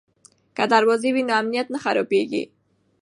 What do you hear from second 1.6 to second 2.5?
نه خرابېږي.